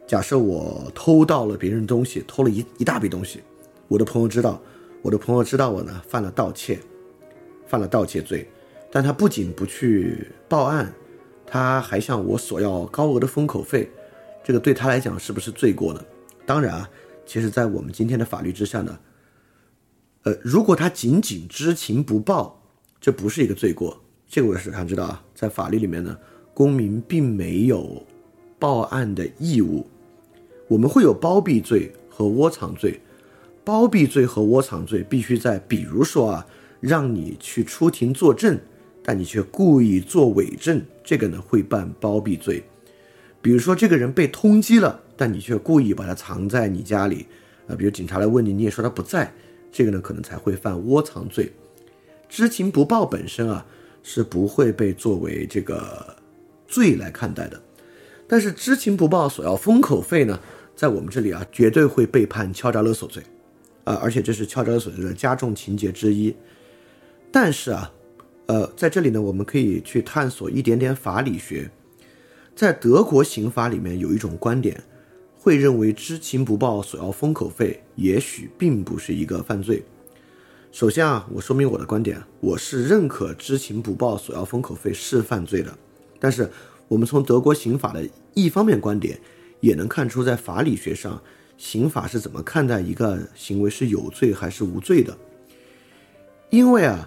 [0.06, 3.40] 假设我偷到了别人东西，偷了一一大笔东西，
[3.88, 4.60] 我的朋友知道，
[5.02, 6.78] 我的朋友知道我呢犯了盗窃，
[7.66, 8.46] 犯了盗窃罪，
[8.92, 10.92] 但他不仅不去报案，
[11.46, 13.90] 他还向我索要高额的封口费，
[14.44, 16.04] 这个对他来讲是不是罪过呢？
[16.44, 16.90] 当然啊，
[17.24, 18.98] 其实，在我们今天的法律之下呢，
[20.24, 22.62] 呃，如果他仅仅知情不报，
[23.00, 23.98] 这不是一个罪过。
[24.26, 26.14] 这个我是常知道啊，在法律里面呢，
[26.52, 28.04] 公民并没有
[28.58, 29.86] 报案的义务。
[30.66, 33.00] 我们会有包庇罪和窝藏罪。
[33.68, 36.46] 包庇罪和窝藏罪必须在，比如说啊，
[36.80, 38.58] 让你去出庭作证，
[39.04, 42.64] 但你却故意做伪证，这个呢会办包庇罪。
[43.42, 47.26] 比如说这个人被通缉了，但你却故意把他藏在你家里，
[47.66, 49.30] 啊，比如警察来问你，你也说他不在，
[49.70, 51.52] 这个呢可能才会犯窝藏罪。
[52.26, 53.66] 知情不报本身啊
[54.02, 56.16] 是不会被作为这个
[56.66, 57.60] 罪来看待的，
[58.26, 60.40] 但是知情不报索要封口费呢，
[60.74, 63.22] 在我们这里啊绝对会被判敲诈勒索罪。
[63.88, 66.34] 啊，而且这是敲诈勒索罪的加重情节之一。
[67.32, 67.90] 但是啊，
[68.44, 71.70] 呃，在这里呢，我们可以去探索一点点法理学。
[72.54, 74.78] 在德国刑法里面有一种观点，
[75.38, 79.82] 会认为知情不报索要封口费，也许并不是一个犯罪。
[80.70, 85.74] 首先啊，我说明我的观点，我是认可知情不报索要封口费是犯罪的。
[86.20, 86.50] 但是
[86.88, 89.18] 我们从德国刑法的一方面观点，
[89.60, 91.18] 也能看出在法理学上。
[91.58, 95.14] 刑法是怎么看待一个行为是有罪还是无罪的？
[96.48, 97.06] 因为啊，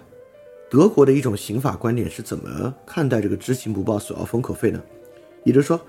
[0.70, 4.80] 德国的一种刑法观点是怎么看待这个知情不报索要封口费呢？
[5.42, 5.80] 也就是说，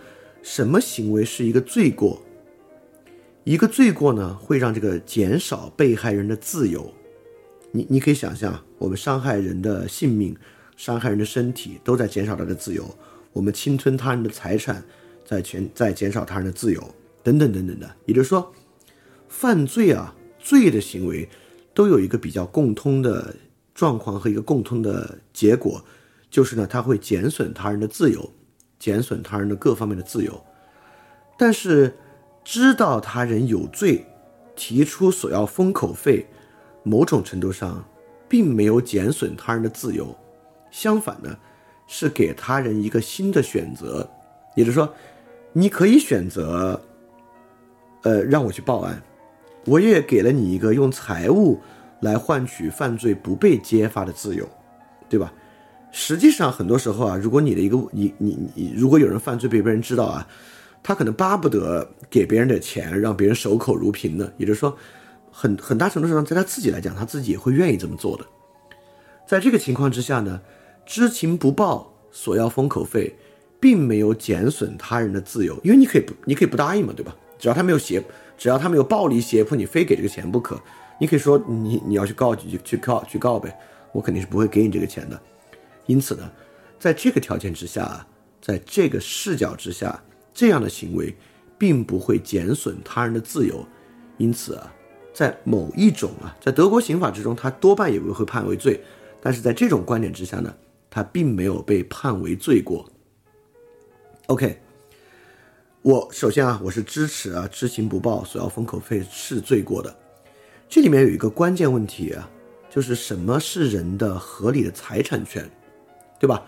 [0.41, 2.19] 什么行为是一个罪过？
[3.43, 6.91] 一个罪过呢，会让这个减少被害人的自由。
[7.71, 10.35] 你你可以想象，我们伤害人的性命、
[10.77, 12.83] 伤害人的身体，都在减少他的自由；
[13.33, 14.81] 我们侵吞他人的财产，
[15.25, 16.81] 在全在减少他人的自由。
[17.23, 18.53] 等等等等的，也就是说，
[19.29, 21.29] 犯罪啊，罪的行为
[21.73, 23.33] 都有一个比较共通的
[23.73, 25.83] 状况和一个共通的结果，
[26.29, 28.29] 就是呢，它会减损他人的自由，
[28.77, 30.43] 减损他人的各方面的自由。
[31.37, 31.95] 但是，
[32.43, 34.05] 知道他人有罪，
[34.53, 36.27] 提出索要封口费，
[36.83, 37.83] 某种程度上
[38.27, 40.13] 并没有减损他人的自由，
[40.69, 41.37] 相反呢，
[41.87, 44.07] 是给他人一个新的选择，
[44.55, 44.93] 也就是说，
[45.53, 46.81] 你可以选择。
[48.03, 49.01] 呃，让我去报案，
[49.65, 51.59] 我也给了你一个用财物
[52.01, 54.47] 来换取犯罪不被揭发的自由，
[55.09, 55.33] 对吧？
[55.91, 60.27] 实际上，很多时候啊，如果你的一个你你你，如果有人犯罪被别人知道啊，
[60.81, 64.33] 他可能巴不得给别人点钱，让别人守口如瓶的。
[64.37, 64.75] 也就是说，
[65.31, 68.25] 很很大程度上，在他自己来讲，他自己也会愿意这么做的。
[69.27, 70.41] 在这个情况之下呢，
[70.85, 73.15] 知情不报索要封口费，
[73.59, 77.15] 并没有减损他人的自由，因为你可以不，你可以不答应嘛，对吧？
[77.43, 78.01] 只要他没有胁，
[78.37, 80.57] 只要他没有暴力胁迫你，非给这个钱不可，
[80.97, 83.53] 你可以说你你要去告去去告去告呗，
[83.91, 85.21] 我肯定是不会给你这个钱的。
[85.85, 86.31] 因此呢，
[86.79, 88.07] 在这个条件之下，
[88.41, 90.01] 在这个视角之下，
[90.33, 91.13] 这样的行为
[91.57, 93.67] 并不会减损他人的自由。
[94.15, 94.73] 因此啊，
[95.13, 98.79] 在某一种啊，在德国刑法之中，他多半也不会判为罪。
[99.19, 100.55] 但是在这种观点之下呢，
[100.89, 102.89] 他并没有被判为罪过。
[104.27, 104.62] OK。
[105.83, 109.93] 我首先啊，我是支持啊，知情不报索要封口费是罪过的。
[110.69, 112.29] 这里面有一个关键问题啊，
[112.69, 115.45] 就是什么是人的合理的财产权，
[116.17, 116.41] 对吧？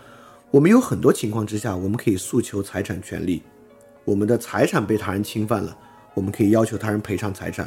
[0.50, 3.42] 我们有很多情况之下，我们可以诉求财产权利。
[4.06, 5.76] 我们的财产被他人侵犯了，
[6.14, 7.66] 我们可以要求他人赔偿财产；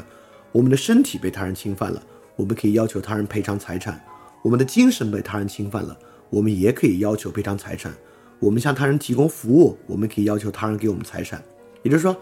[0.51, 2.01] 我们的身体被他人侵犯了，
[2.35, 3.93] 我们可以要求他人赔偿财产；
[4.41, 5.95] 我们的精神被他人侵犯了，
[6.31, 7.91] 我们也可以要求赔偿财产；
[8.39, 11.39] 我们向他人提供服务，我们可以要求他人给我们财产。
[11.81, 12.15] 也就是说，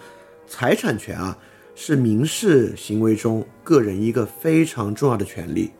[0.48, 1.38] 财产权啊
[1.76, 5.72] 是民事行为中个人一个非常重要的权利，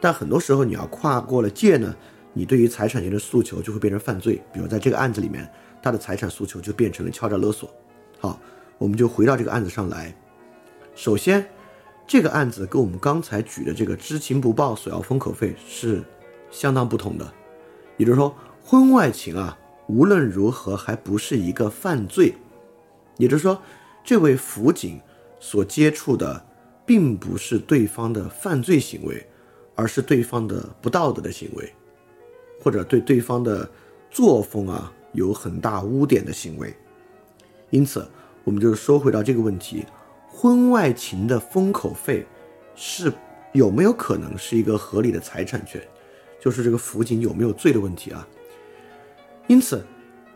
[0.00, 1.94] 但很多时候你要跨过了界呢，
[2.32, 4.42] 你对于财产权的诉求就会变成犯罪。
[4.52, 5.50] 比如在这个案子里面，
[5.82, 7.68] 他的财产诉求就变成了敲诈勒索。
[8.18, 8.40] 好，
[8.78, 10.14] 我们就回到这个案子上来。
[10.94, 11.46] 首先，
[12.06, 16.02] 这个案子跟我们刚才举的这个知情不报索要封口费是
[16.50, 17.32] 相当不同的。
[17.96, 22.34] 也就是说，婚外情啊，无论如何还不是一个犯罪。
[23.18, 23.60] 也就是说，
[24.02, 25.00] 这位辅警
[25.38, 26.44] 所接触的
[26.84, 29.24] 并不是对方的犯罪行为，
[29.74, 31.72] 而是对方的不道德的行为，
[32.60, 33.68] 或者对对方的
[34.10, 36.74] 作风啊有很大污点的行为。
[37.70, 38.06] 因此，
[38.44, 39.84] 我们就是说回到这个问题：
[40.26, 42.26] 婚外情的封口费
[42.74, 43.12] 是
[43.52, 45.80] 有没有可能是一个合理的财产权？
[46.40, 48.26] 就是这个辅警有没有罪的问题啊？
[49.46, 49.84] 因此。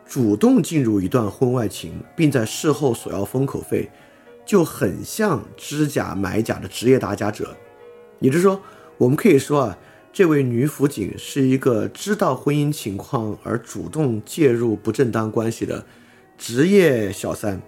[0.07, 3.91] 主动进入一段婚外情，并在事后索要封口费，
[4.47, 7.57] 就很像知假买假的职业打假者。
[8.21, 8.63] 也就是说，
[8.99, 9.79] 我们可以说啊，
[10.13, 15.85] 这位女辅警是一个知道婚姻情况而主动介入不正当关系的
[16.39, 17.61] 职业小三，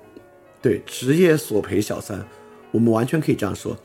[0.62, 2.24] 对，职业索赔小三，
[2.70, 3.76] 我们完全可以这样说，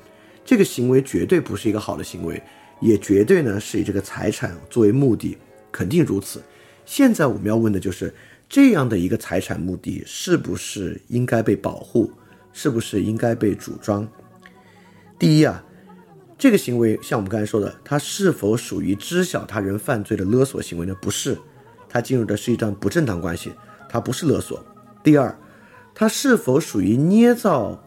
[0.45, 2.39] 这个行为绝对不是一个好的行为，
[2.79, 5.35] 也绝对呢是以这个财产作为目的，
[5.71, 6.41] 肯定如此。
[6.85, 8.13] 现在我们要问的就是。
[8.53, 12.11] 这样的一个财产目的是不是应该被保护？
[12.51, 14.07] 是不是应该被主张？
[15.17, 15.65] 第一啊，
[16.37, 20.95] 这个行为像我们刚才说的，它是否属于知晓他人犯罪的勒索行为呢？
[21.01, 21.35] 不是，
[21.89, 23.51] 它进入的是一段不正当关系，
[23.89, 24.63] 它不是勒索。
[25.03, 25.35] 第二，
[25.95, 27.83] 它是否属于捏造，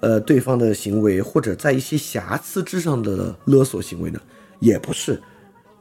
[0.00, 4.20] 呃，对方的行为或者在一些瑕疵之上的勒索行为呢？
[4.58, 5.22] 也不是，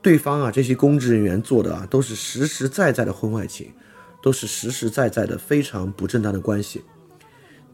[0.04, 3.74] 对方啊，这些公职人员做的啊，都是实实在在的婚外情。
[4.24, 6.82] 都是实实在在的非常不正当的关系。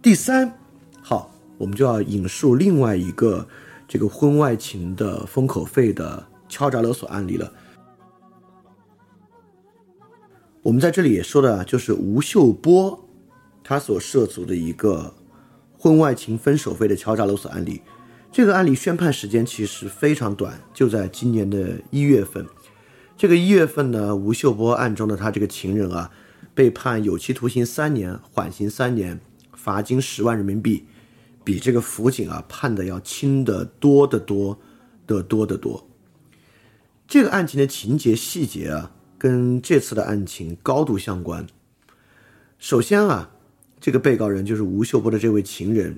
[0.01, 0.51] 第三，
[0.99, 3.47] 好，我们就要引述另外一个
[3.87, 7.53] 这个婚外情的封口费的敲诈勒索案例了。
[10.63, 13.07] 我们在这里也说的就是吴秀波
[13.63, 15.13] 他所涉足的一个
[15.77, 17.79] 婚外情分手费的敲诈勒索案例。
[18.31, 22.43] 这个案例宣判时间其实非常短，就在今年的一月份。
[23.15, 26.09] 这个一月份呢，吴秀波案中的他这个情人啊。
[26.59, 29.21] 被判有期徒刑三年，缓刑三年，
[29.53, 30.83] 罚金十万人民币，
[31.41, 34.59] 比这个辅警啊判的要轻得多得多，
[35.05, 35.87] 得多得多。
[37.07, 41.47] 这个案情的情节细节啊，跟这次的案情高度相关。
[42.57, 43.31] 首先啊，
[43.79, 45.97] 这个被告人就是吴秀波的这位情人，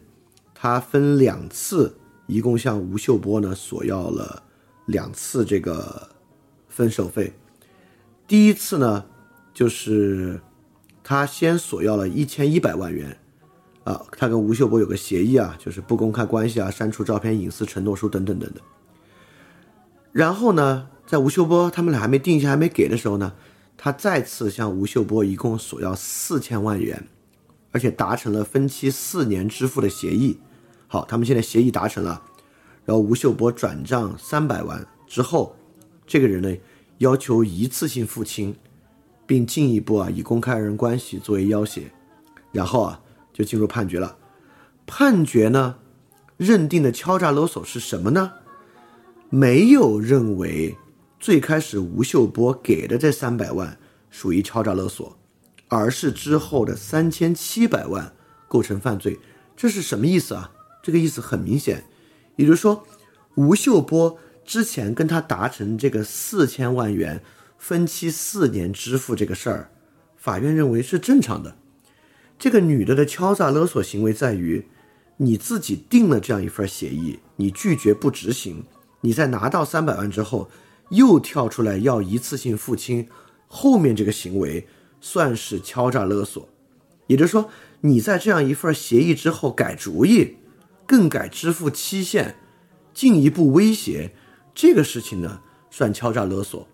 [0.53, 1.97] 他分两次，
[2.27, 4.43] 一共向吴秀波呢索要了
[4.85, 6.09] 两次这个
[6.69, 7.33] 分手费。
[8.27, 9.03] 第一次呢，
[9.55, 10.39] 就是。
[11.03, 13.17] 他先索要了一千一百万元，
[13.83, 18.61] 啊，他跟吴秀波有个协议啊，就是不公开关系啊，删除照片、隐私承诺书等等等等。
[20.11, 23.33] 然后呢，在吴秀波他们俩还没定下、还没给的时候呢，
[23.77, 27.07] 他再次向吴秀波一共索要四千万元，
[27.71, 30.37] 而且达成了分期四年支付的协议。
[30.87, 32.21] 好，他们现在协议达成了，
[32.85, 35.55] 然后吴秀波转账三百万之后，
[36.05, 36.55] 这个人呢
[36.99, 38.55] 要求一次性付清。
[39.31, 41.83] 并进一步啊以公开二人关系作为要挟，
[42.51, 42.99] 然后啊
[43.31, 44.17] 就进入判决了。
[44.85, 45.77] 判决呢
[46.35, 48.33] 认定的敲诈勒索是什么呢？
[49.29, 50.75] 没有认为
[51.17, 53.77] 最开始吴秀波给的这三百万
[54.09, 55.17] 属于敲诈勒索，
[55.69, 58.11] 而是之后的三千七百万
[58.49, 59.17] 构成犯罪。
[59.55, 60.51] 这是什么意思啊？
[60.83, 61.85] 这个意思很明显，
[62.35, 62.85] 也就是说
[63.35, 67.23] 吴秀波之前跟他达成这个四千万元。
[67.61, 69.69] 分期四年支付这个事儿，
[70.17, 71.55] 法院认为是正常的。
[72.39, 74.65] 这个女的的敲诈勒索行为在于，
[75.17, 78.63] 你自己定了这样一份协议，你拒绝不执行，
[79.01, 80.49] 你在拿到三百万之后，
[80.89, 83.07] 又跳出来要一次性付清，
[83.45, 84.67] 后面这个行为
[84.99, 86.49] 算是敲诈勒索。
[87.05, 87.47] 也就是说，
[87.81, 90.37] 你在这样一份协议之后改主意，
[90.87, 92.37] 更改支付期限，
[92.91, 94.15] 进一步威胁，
[94.55, 96.67] 这个事情呢，算敲诈勒索。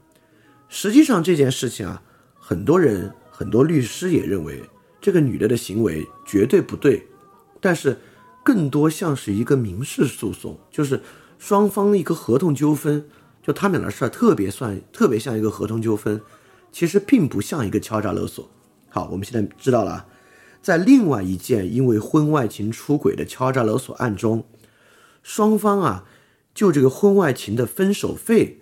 [0.69, 2.01] 实际上这件事情啊，
[2.35, 4.61] 很多人、很多律师也认为
[4.99, 7.07] 这个女的的行为绝对不对，
[7.61, 7.97] 但是
[8.43, 11.01] 更多像是一个民事诉讼，就是
[11.39, 13.07] 双方一个合同纠纷，
[13.41, 16.21] 就他们俩的事儿特别算特别像一个合同纠纷，
[16.71, 18.49] 其实并不像一个敲诈勒索。
[18.89, 20.05] 好，我们现在知道了，
[20.61, 24.43] 在另外一件因为婚外情出轨的敲诈勒索案中，
[25.23, 26.05] 双方啊
[26.53, 28.59] 就这个婚外情的分手费。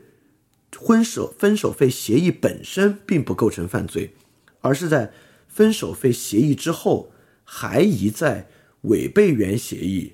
[0.78, 4.14] 婚手分手费协议本身并不构成犯罪，
[4.62, 5.12] 而是在
[5.48, 7.12] 分手费协议之后，
[7.44, 8.48] 还一再
[8.82, 10.14] 违背原协议，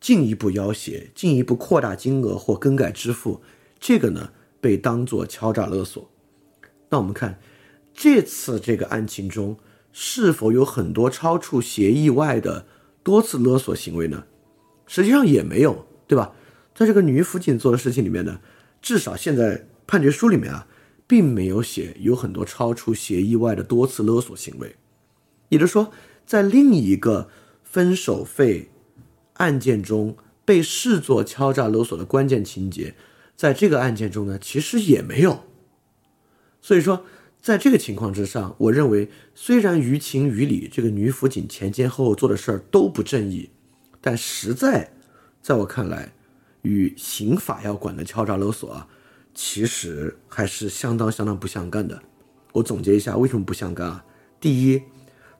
[0.00, 3.40] 进一步要挟、进一步扩大金额或更改支付，
[3.78, 6.10] 这个呢被当作敲诈勒索。
[6.90, 7.38] 那我们看
[7.94, 9.56] 这次这个案情中，
[9.92, 12.66] 是否有很多超出协议外的
[13.02, 14.24] 多次勒索行为呢？
[14.86, 16.34] 实际上也没有，对吧？
[16.74, 18.40] 在这个女辅警做的事情里面呢，
[18.82, 19.66] 至少现在。
[19.86, 20.66] 判决书里面啊，
[21.06, 24.74] 并没有写有很多超出协议外的多次勒索行为，
[25.48, 25.92] 也就是说，
[26.24, 27.28] 在另一个
[27.62, 28.70] 分手费
[29.34, 32.94] 案件中被视作敲诈勒索的关键情节，
[33.36, 35.44] 在这个案件中呢，其实也没有。
[36.60, 37.04] 所以说，
[37.40, 43.50] 在这个情况之上，我认为虽然于情于理，这个女辅警前前后后做的事儿都不正义，
[44.00, 44.90] 但实在
[45.40, 46.12] 在我看来，
[46.62, 48.88] 与刑法要管的敲诈勒索啊。
[49.36, 52.02] 其实还是相当相当不相干的。
[52.52, 54.04] 我总结一下，为什么不相干啊？
[54.40, 54.82] 第一，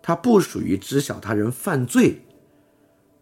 [0.02, 2.20] 它不属于知晓他人犯罪，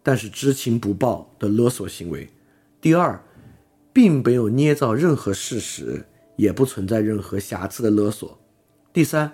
[0.03, 2.27] 但是知情不报的勒索行为；
[2.81, 3.23] 第二，
[3.93, 8.37] 并没有捏造任何事实，也不存在任何瑕疵的勒索。
[8.91, 9.31] 第三，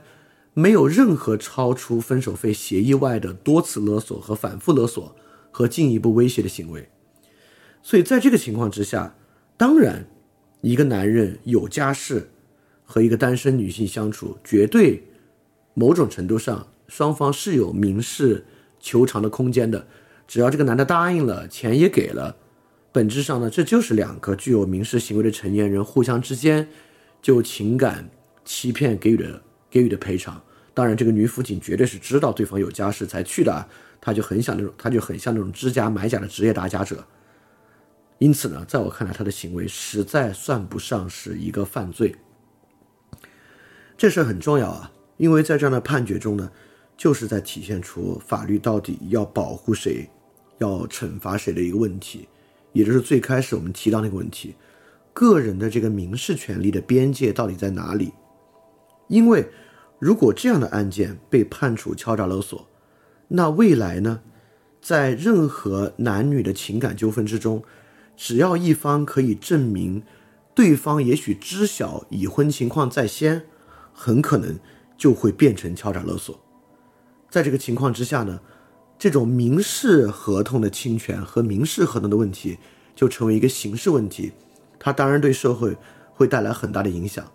[0.53, 5.15] 没有任何超出分手费协议外的多次勒索和反复勒索
[5.49, 6.87] 和进一步威胁的行为。
[7.81, 9.15] 所以在这个情况之下，
[9.57, 10.05] 当然，
[10.61, 12.29] 一个男人有家室
[12.83, 15.03] 和一个单身女性相处，绝对
[15.73, 18.45] 某种程度上双方是有民事
[18.79, 19.85] 求偿的空间的。
[20.27, 22.35] 只要这个男的答应了，钱也给了，
[22.91, 26.67] 本质上呢，这就是两个具有民事行为的成年人互相之间
[27.21, 28.09] 就情感
[28.45, 30.41] 欺骗给予的给予的赔偿。
[30.73, 33.67] 当然，这个女辅警绝对是知道对方有家室才去的，
[33.99, 37.03] 她就很像那种，她就很像那种知假买假的职业打假者。
[38.21, 42.15] 因此呢，在我看来，他的行为实在算不上是一个犯罪。
[43.97, 46.51] 这事儿很重要啊，因为在这样的判决中呢，
[46.95, 50.07] 就是在体现出法律到底要保护谁。
[50.59, 52.27] 要惩罚谁的一个问题，
[52.71, 54.53] 也就是最开始我们提到那个问题：
[55.11, 58.13] 个人的这个民事权利的边界到底在哪里？
[59.07, 59.49] 因为
[59.97, 62.67] 如果这样的案件被判处敲诈勒索，
[63.29, 64.21] 那未来呢，
[64.79, 67.63] 在任何男女的情感纠纷之中，
[68.23, 70.03] 只要一方可以证明
[70.53, 73.47] 对方也许知晓已婚情况在先，
[73.91, 74.59] 很可能
[74.95, 76.39] 就会变成敲诈勒索。
[77.31, 78.39] 在这个情况之下呢？
[78.99, 82.59] 这种民事合同的侵权和民事合同的问题，
[82.95, 84.31] 就成为一个刑事问题，
[84.77, 85.75] 它当然对社会
[86.13, 87.25] 会带来很大的影响。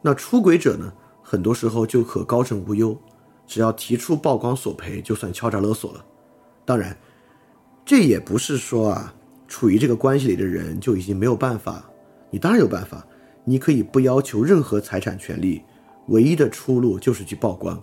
[0.00, 2.98] 那出轨者呢，很多时候就可高枕无忧，
[3.46, 6.02] 只要提出曝光索赔，就算敲诈勒索了。
[6.64, 6.96] 当然，
[7.84, 9.14] 这也不是说啊，
[9.52, 11.84] 处于这个关系里的人就已经没有办法。
[12.30, 13.06] 你当然有办法，
[13.44, 15.60] 你可以不要求任何财产权利，
[16.08, 17.78] 唯一的出路就是去曝光。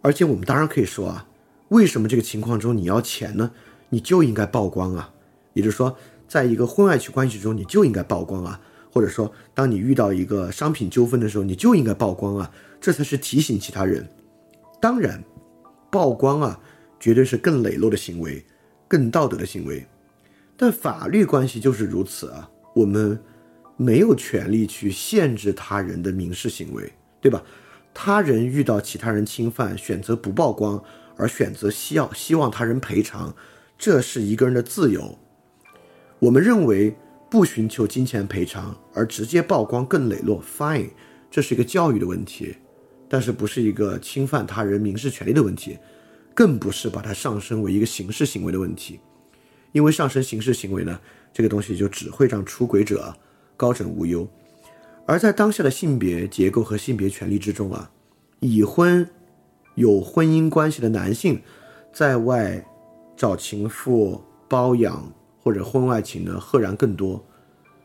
[0.00, 1.28] 而且我们当然可以说啊。
[1.68, 3.50] 为什么这个情况中你要钱呢？
[3.90, 5.12] 你就应该曝光啊！
[5.52, 5.94] 也就是说，
[6.26, 8.58] 在一个婚外情关系中，你就应该曝光啊！
[8.90, 12.50] 或者说，当你遇到一个商品纠纷的时候，你就应该曝光啊！
[12.80, 14.08] 这才是提醒其他人。
[14.80, 15.22] 当然，
[15.90, 16.58] 曝光啊，
[16.98, 18.42] 绝对是更磊落的行为，
[18.88, 19.86] 更道德的行为。
[20.56, 22.50] 但法律关系就是如此啊！
[22.74, 23.18] 我们
[23.76, 27.42] 没有权利去限制他人的民事行为，对吧？
[27.92, 30.82] 他人遇到其他人侵犯，选择不曝光。
[31.16, 33.32] 而选择希要希望他人赔偿，
[33.78, 35.16] 这是一个人的自由。
[36.18, 36.96] 我们认为
[37.30, 40.90] 不寻求金钱赔偿而直接曝光更磊落，fine，
[41.30, 42.56] 这是一个教育的问题，
[43.08, 45.78] 但是不是一个侵犯他人民事权利的问题，
[46.34, 48.98] 更不是把它上升为一个刑事行为的问题。
[49.74, 51.00] 因为上升刑事行为呢，
[51.32, 53.12] 这个东西就只会让出轨者
[53.56, 54.26] 高枕无忧。
[55.04, 57.90] 而在当下的性别结构和性别权利之中啊，
[58.38, 59.06] 已婚。
[59.74, 61.42] 有婚姻关系的男性，
[61.92, 62.64] 在外
[63.16, 67.20] 找情妇包养或者婚外情呢，赫然更多。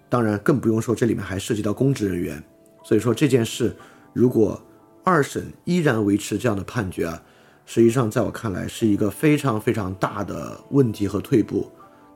[0.07, 2.43] 当然，更不用说这里面还涉及到公职人员。
[2.83, 3.75] 所以说这件事，
[4.13, 4.61] 如果
[5.03, 7.23] 二审依然维持这样的判决啊，
[7.65, 11.71] 实际上在我看来是一个非常非常大的问题和退步。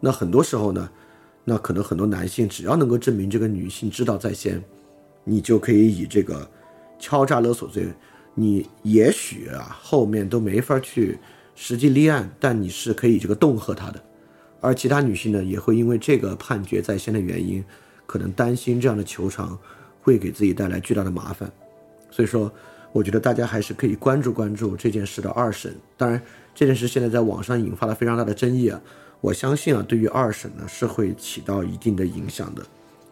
[0.06, 0.90] 那很多时候呢，
[1.46, 4.62] 那可能很多男性只要能够证明这个女性知道在先，
[5.24, 6.46] 你就可以以这个
[7.00, 7.88] 敲诈勒索罪。
[8.36, 11.18] 你也许啊，后面都没法去
[11.56, 14.04] 实际立案，但你是可以这个恫吓他的。
[14.60, 17.64] 而其他女性呢，也会因为这个判决在先的原因，
[18.06, 19.58] 可能担心这样的求偿
[20.02, 21.50] 会给自己带来巨大的麻烦。
[22.12, 22.52] 所以说，
[22.92, 25.74] 我觉得大家还是可以关注关注这件事的二审。
[25.96, 26.22] 当然，
[26.54, 28.82] 这件事现在在网上引发了非常大的争议啊。
[29.24, 32.62] 我相信啊，对于二审呢，是会起到一定的影响的。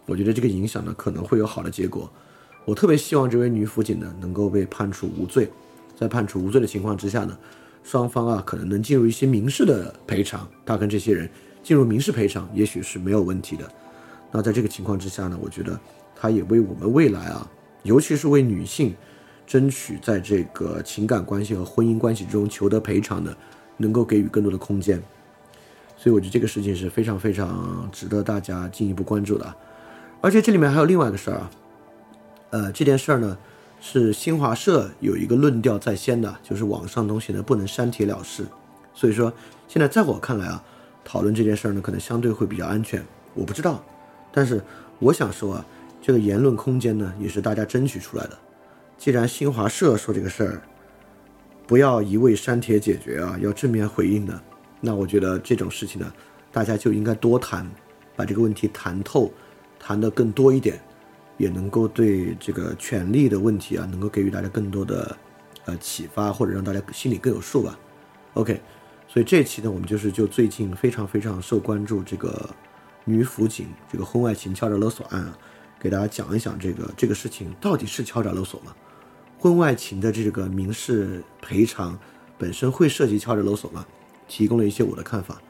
[0.06, 2.12] 我觉得这个影响呢，可能会有好的结果。
[2.66, 5.50] 我特别希望这位女辅警呢能够被判处无罪，
[5.98, 7.38] 在判处无罪的情况之下呢，
[7.82, 11.30] 双方啊可能能进入一些民事的赔偿，他跟这些人
[11.64, 13.66] 进入民事赔偿也许是没有问题的。
[14.34, 15.80] 那在这个情况之下呢，我觉得
[16.14, 17.50] 他也为我们未来啊，
[17.84, 18.94] 尤其是为女性
[19.48, 23.34] 争取在这个情感关系和婚姻关系中求得赔偿的，
[23.78, 25.02] 能够给予更多的空间。
[26.02, 29.54] 所以我觉得这个事情是非常非常值得大家进一步关注的。
[30.20, 31.52] 而且这里面还有另外一个事儿啊。
[32.50, 33.38] 呃，这件事儿呢，
[33.80, 38.44] 是新华社有一个论调在先的，就是网上东西呢不能删帖了事。
[38.96, 39.32] 所以说，
[39.68, 40.64] 现在在我看来啊，
[41.06, 43.06] 讨论这件事儿呢，可能相对会比较安全。
[43.36, 43.84] 我不知道，
[44.32, 44.60] 但是
[44.98, 45.66] 我想说啊，
[46.02, 48.36] 这个言论空间呢，也是大家争取出来的。
[48.98, 50.62] 既然新华社说这个事儿，
[51.68, 54.42] 不要一味删帖解决啊，要正面回应的，
[54.82, 56.12] 那我觉得这种事情呢，
[56.52, 57.66] 大家就应该多谈，
[58.16, 59.32] 把这个问题谈透，
[59.80, 60.78] 谈得更多一点。
[61.38, 65.18] 也能够对这个权利的问题啊，能够给予大家更多的
[65.66, 67.80] 呃启发，或者让大家心里更有数吧。
[68.36, 68.62] OK，
[69.08, 72.48] 所以这期呢，我们就是就最近非常非常受关注这个
[73.06, 75.36] 女辅警这个婚外情敲诈勒索案啊，
[75.80, 78.76] 给大家讲一讲这个这个事情到底是敲诈勒索吗？
[79.40, 81.98] 婚外情的这个民事赔偿
[82.38, 83.84] 本身会涉及敲诈勒索吗？
[84.32, 85.42] 提供了一些我的看法。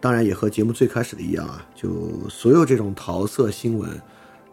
[0.00, 3.88] 当然也和节目最开始的一样啊，就所有这种桃色新闻，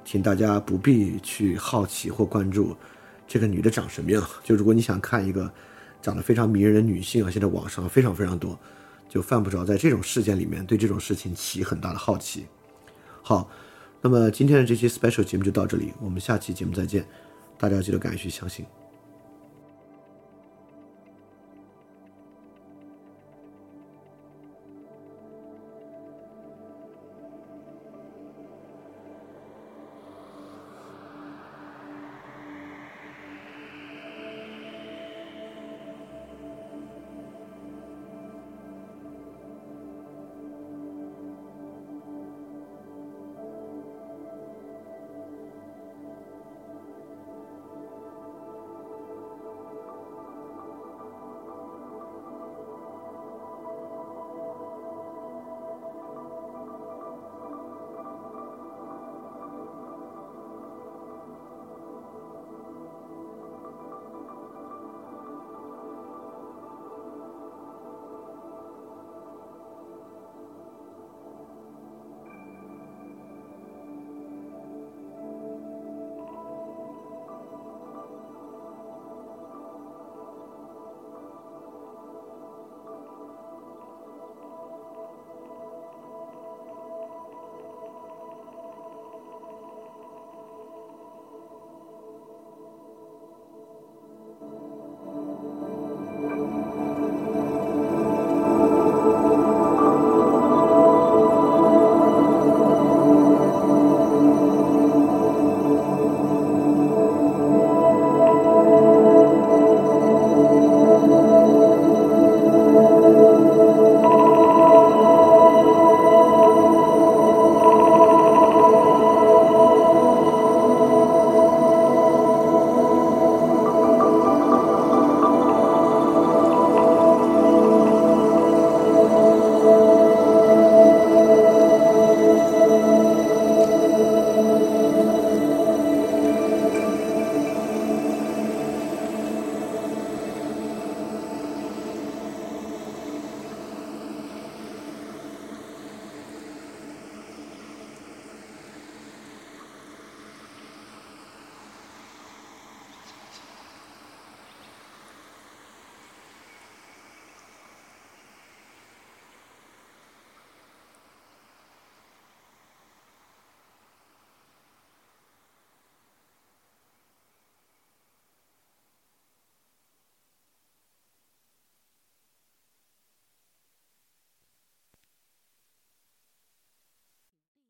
[0.05, 2.77] 请大家不必去好奇或关注
[3.27, 4.23] 这个女的长什么样。
[4.43, 5.51] 就如果你想看一个
[6.03, 8.57] 长得非常迷人的女性啊，现在网上非常非常多，
[9.09, 12.45] 就犯不着在这种事件里面对这种事情起很大的好奇。
[13.23, 13.49] 好，
[14.01, 17.03] 那么今天的这期 special 节目就到这里，我们下期节目再见。
[17.57, 18.82] 大家记得敢于去相信。